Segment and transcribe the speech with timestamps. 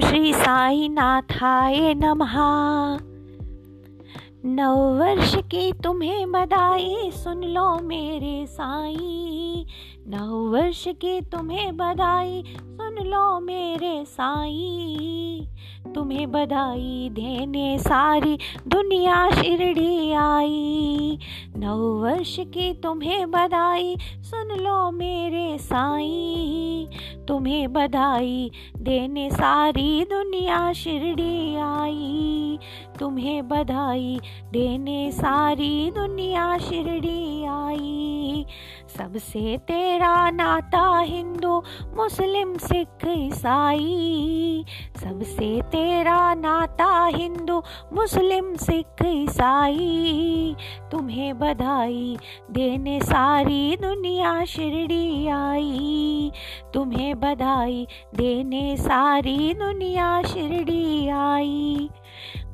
[0.00, 2.36] श्री साई नाथाय नमः।
[4.48, 9.66] नव वर्ष की तुम्हें बधाई सुन लो मेरे साई।
[10.08, 15.48] नव वर्ष की तुम्हें बधाई सुन लो मेरे साई।
[15.94, 18.38] तुम्हें बधाई देने सारी
[18.68, 21.18] दुनिया शिरडी आई।
[21.56, 26.88] नव वर्ष की तुम्हें बधाई सुन लो मेरे साई।
[27.28, 32.15] तुम्हें बधाई देने सारी दुनिया शिरडी आई।
[33.00, 34.20] तुम्हें बधाई
[34.52, 38.46] देने सारी दुनिया शिरडी आई।
[38.98, 41.62] सबसे तेरा नाता हिंदू,
[41.96, 44.64] मुस्लिम, सिख, ईसाई।
[44.96, 50.56] सबसे तेरा नाता हिंदू, मुस्लिम, सिख, ईसाई।
[50.92, 52.16] तुम्हें बधाई
[52.50, 56.32] देने सारी दुनिया शिरडी आई।
[56.74, 61.88] तुम्हें बधाई देने सारी दुनिया शिरडी आई।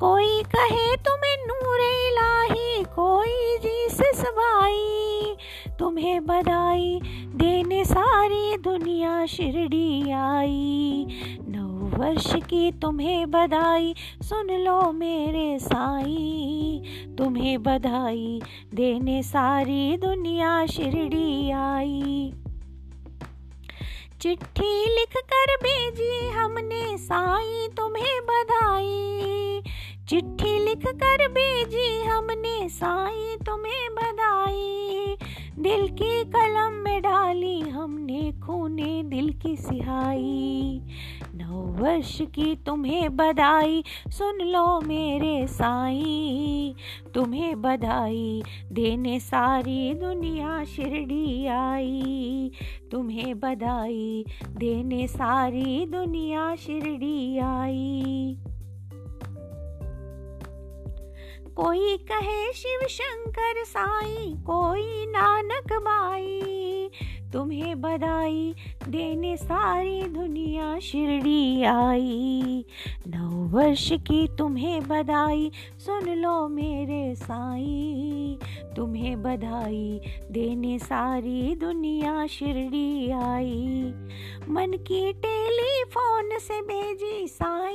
[0.02, 5.34] कोई कहे तुम्हें नूरे इलाही कोई जीसस भाई
[5.78, 7.00] तुम्हें बधाई
[7.34, 11.06] देने सारी दुनिया शिरडी आई।
[11.48, 16.82] नौ वर्ष की तुम्हें बधाई, सुन लो मेरे साई।
[17.18, 18.42] तुम्हें बधाई
[18.74, 22.32] देने सारी दुनिया शिरडी आई।
[24.20, 29.41] चिट्ठी लिख कर भेजी हमने साई, तुम्हें बधाई।
[30.12, 35.16] चिट्ठी लिख कर भेजी हमने, साई तुम्हें बधाई।
[35.58, 40.80] दिल की कलम में डाली हमने, खूने दिल की सिहाई।
[41.34, 46.74] नौ वर्ष की तुम्हें बधाई, सुन लो मेरे साई।
[47.14, 52.50] तुम्हें बधाई, देने सारी दुनिया शिरडी आई।
[52.90, 58.36] तुम्हें बधाई, देने सारी दुनिया शिरडी आई।
[61.56, 66.90] कोई कहे शिव शंकर साई, कोई नानक बाई
[67.32, 68.54] तुम्हें बधाई
[68.88, 72.64] देने सारी दुनिया शिरडी आई।
[73.08, 78.38] नौ वर्ष की तुम्हें बधाई सुन लो मेरे साई।
[78.76, 83.92] तुम्हें बधाई देने सारी दुनिया शिरडी आई।
[84.48, 87.71] मन की टेलीफोन से भेजी साई।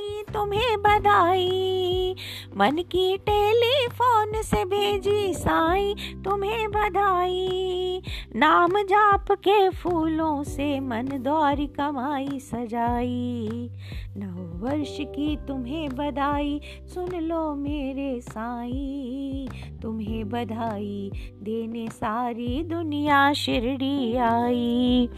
[0.48, 2.14] तुम्हें बधाई।
[2.56, 5.94] मन की टेलीफोन से भेजी साई
[6.24, 8.02] तुम्हें बधाई।
[8.36, 13.70] नाम जाप के फूलों से मन द्वार कमाई सजाई।
[14.16, 19.48] नौ वर्ष की तुम्हें बधाई, सुन लो मेरे साई।
[19.82, 21.10] तुम्हें बधाई,
[21.42, 25.08] देने सारी दुनिया शिरडी आई।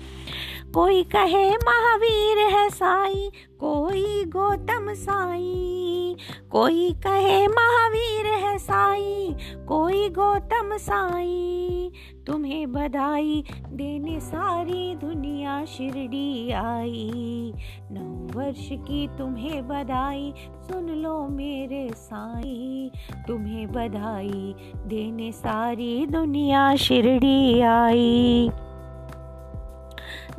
[0.75, 6.17] कोई कहे महावीर है साई, कोई गौतम साई।
[6.51, 9.37] कोई कहे महावीर है साई,
[9.69, 11.93] कोई गौतम साई।
[12.27, 17.53] तुम्हें बधाई देने सारी दुनिया शिरडी आई।
[17.93, 22.91] नौ वर्ष की तुम्हें बधाई सुन लो मेरे साई।
[23.29, 24.55] तुम्हें बधाई
[24.87, 28.51] देने सारी दुनिया शिरडी आई।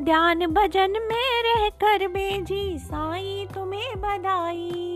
[0.01, 4.90] ध्यान भजन में रह कर बेजी साई तुम्हें बधाई।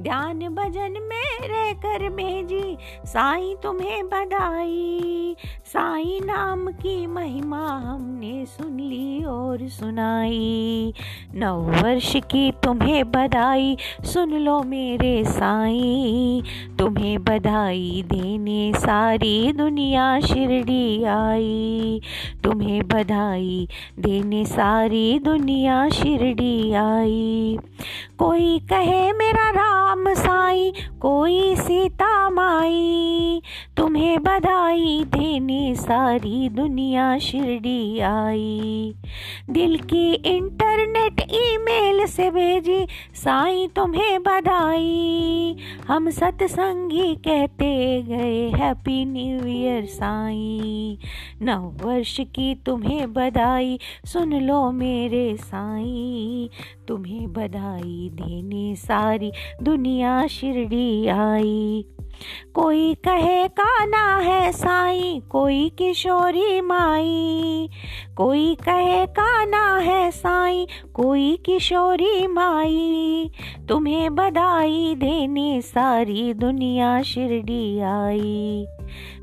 [0.00, 8.80] ध्यान भजन में रह कर भेजी। साई तुम्हें बधाई। साई नाम की महिमा हमने सुन
[8.80, 10.94] ली और सुनाई।
[11.34, 16.42] नौ वर्ष की तुम्हें बधाई, सुन लो मेरे साई।
[16.78, 22.00] तुम्हें बधाई देने सारी दुनिया शिरडी आई।
[22.44, 23.68] तुम्हें बधाई
[23.98, 27.58] देने सारी दुनिया शिरडी आई।
[28.18, 29.50] कोई कहे मेरा
[29.90, 30.49] राम साई
[31.00, 33.42] कोई सीता माई
[33.76, 38.94] तुम्हें बधाई देने सारी दुनिया शिरडी आई।
[39.50, 45.56] दिल की इंटरनेट ईमेल से भेजी, साई तुम्हें बधाई।
[45.88, 50.98] हम सत्संगी कहते गए, हैप्पी न्यू ईयर साई।
[51.42, 56.50] नव वर्ष की तुम्हें बधाई, सुन लो मेरे साई।
[56.88, 59.32] तुम्हें बधाई देने सारी
[59.62, 60.26] दुनिया
[60.60, 61.84] शिरडी आई।
[62.54, 67.68] कोई कहे काना है साई, कोई किशोरी माई।
[68.16, 73.30] कोई कहे काना है साई, कोई किशोरी माई।
[73.68, 78.66] तुम्हें बधाई देने सारी दुनिया शिरडी आई।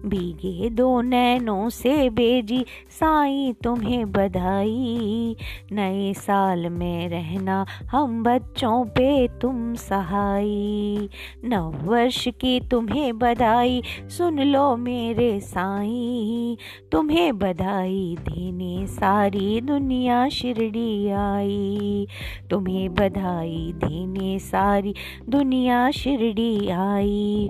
[0.06, 5.36] भीगे दो नैनों से बेजी साई तुम्हें बधाई।
[5.72, 11.10] नए साल में रहना हम बच्चों पे तुम सहाई।
[11.46, 16.58] नव वर्ष की तुम्हें बधाई, सुन लो मेरे साई।
[16.92, 22.08] तुम्हें बधाई देने सारी दुनिया शिरडी आई।
[22.50, 24.94] तुम्हें बधाई देने सारी
[25.30, 27.50] दुनिया शिरडी आई।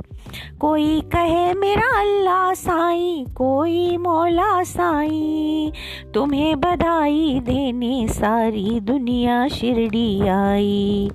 [0.60, 5.72] कोई कहे मेरा अल्लाह साई कोई मौला साई
[6.14, 11.10] तुम्हें बधाई देने सारी दुनिया शिरडी आई।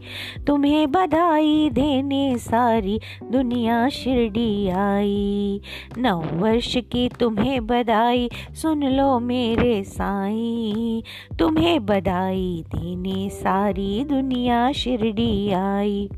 [0.47, 3.00] तुम्हें बधाई देने सारी
[3.33, 5.61] दुनिया शिरडी आई।
[5.99, 11.03] नौ वर्ष की तुम्हें बधाई सुन लो मेरे साई।
[11.39, 16.09] तुम्हें बधाई देने सारी दुनिया शिरडी आई।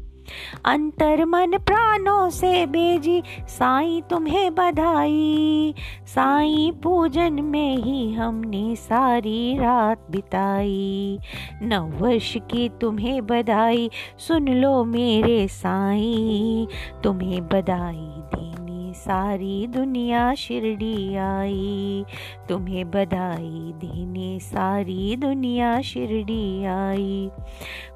[0.65, 5.75] अंतर मन प्राणों से बेजी साई तुम्हें बधाई।
[6.07, 11.19] साई, पूजन में ही हमने सारी रात बिताई।
[11.63, 16.67] नव वर्ष की तुम्हें बधाई, सुन लो मेरे साई,
[17.05, 18.64] तुम्हें बधाई देने
[19.05, 22.05] सारी दुनिया शिरडी आई।
[22.49, 27.31] तुम्हें बधाई देने सारी दुनिया शिरडी आई।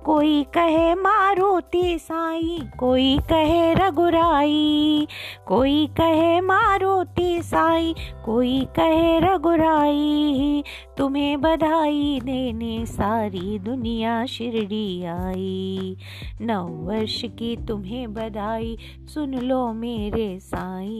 [0.04, 5.06] कोई कहे मारुति साई, कोई कहे रघुराई।
[5.46, 7.94] कोई कहे मारुति साई,
[8.24, 10.64] कोई कहे रघुराई।
[10.98, 15.96] तुम्हें बधाई देने सारी दुनिया शिरडी आई।
[16.40, 18.76] नौ वर्ष की तुम्हें बधाई,
[19.14, 20.97] सुन लो मेरे साई।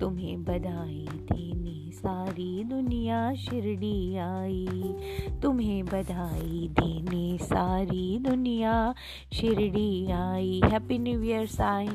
[0.00, 4.68] तुम्हें बधाई देने सारी दुनिया शिरडी आई।
[5.42, 8.94] तुम्हें बधाई देने सारी दुनिया
[9.32, 11.88] शिरडी आई। Happy new year Sai.